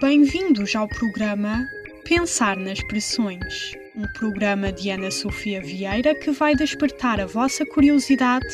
Bem-vindos 0.00 0.74
ao 0.74 0.88
programa 0.88 1.68
Pensar 2.04 2.56
nas 2.56 2.78
Expressões, 2.78 3.72
um 3.94 4.10
programa 4.14 4.72
de 4.72 4.88
Ana 4.88 5.10
Sofia 5.10 5.60
Vieira 5.60 6.14
que 6.14 6.30
vai 6.30 6.54
despertar 6.54 7.20
a 7.20 7.26
vossa 7.26 7.66
curiosidade 7.66 8.46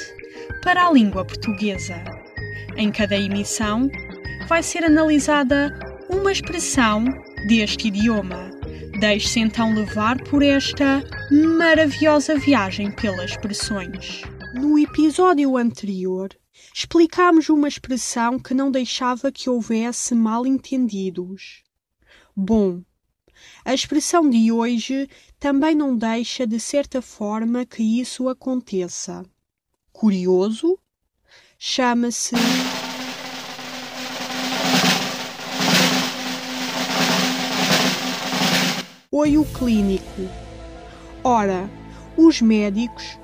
para 0.64 0.88
a 0.88 0.93
língua 0.93 1.24
portuguesa. 1.24 2.03
Em 2.77 2.90
cada 2.90 3.16
emissão, 3.16 3.88
vai 4.48 4.64
ser 4.64 4.82
analisada 4.82 5.79
uma 6.09 6.32
expressão 6.32 7.04
deste 7.46 7.86
idioma. 7.86 8.50
Deixe-se 8.98 9.39
então 9.39 9.73
levar 9.73 10.20
por 10.25 10.43
esta 10.43 11.05
maravilhosa 11.30 12.36
viagem 12.36 12.91
pelas 12.91 13.30
expressões. 13.30 14.23
No 14.54 14.78
episódio 14.78 15.56
anterior, 15.58 16.30
explicámos 16.74 17.50
uma 17.50 17.68
expressão 17.68 18.38
que 18.38 18.54
não 18.54 18.70
deixava 18.70 19.30
que 19.30 19.50
houvesse 19.50 20.14
mal-entendidos. 20.14 21.62
Bom, 22.34 22.82
a 23.64 23.75
expressão 23.75 24.29
de 24.29 24.50
hoje 24.50 25.08
também 25.39 25.75
não 25.75 25.94
deixa 25.94 26.46
de 26.46 26.58
certa 26.58 27.03
forma 27.03 27.66
que 27.66 28.00
isso 28.00 28.29
aconteça. 28.29 29.22
Curioso? 29.92 30.78
Chama-se. 31.58 32.34
Olho 39.11 39.44
clínico. 39.44 40.22
Ora, 41.22 41.69
os 42.19 42.42
médicos 42.42 43.17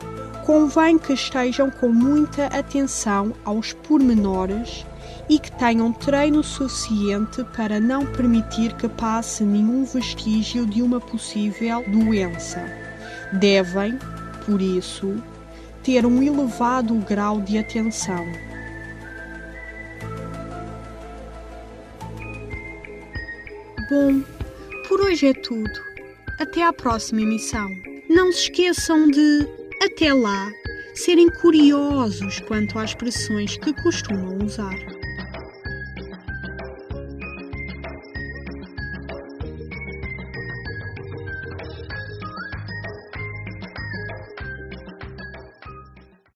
convém 0.47 0.97
que 0.97 1.13
estejam 1.13 1.69
com 1.71 1.89
muita 1.89 2.47
atenção 2.47 3.35
aos 3.45 3.73
pormenores 3.73 4.87
e 5.29 5.39
que 5.39 5.51
tenham 5.51 5.93
treino 5.93 6.45
suficiente 6.45 7.43
para 7.57 7.81
não 7.81 8.07
permitir 8.07 8.73
que 8.75 8.89
passe 8.89 9.43
nenhum 9.43 9.85
vestígio 9.85 10.65
de 10.65 10.81
uma 10.81 11.01
possível 11.01 11.83
doença. 11.89 12.63
Devem, 13.33 13.99
por 14.47 14.61
isso, 14.63 15.17
ter 15.83 16.07
um 16.07 16.23
elevado 16.23 16.95
grau 17.09 17.41
de 17.41 17.59
atenção. 17.59 18.25
Bom, 23.91 24.23
por 24.89 25.01
hoje 25.01 25.29
é 25.29 25.33
tudo. 25.33 25.95
Até 26.39 26.63
à 26.63 26.73
próxima 26.73 27.23
emissão. 27.23 27.94
Não 28.09 28.31
se 28.33 28.43
esqueçam 28.43 29.11
de, 29.11 29.49
até 29.83 30.13
lá, 30.13 30.53
serem 30.95 31.29
curiosos 31.29 32.41
quanto 32.41 32.79
às 32.79 32.91
expressões 32.91 33.57
que 33.57 33.73
costumam 33.83 34.39
usar. 34.45 35.04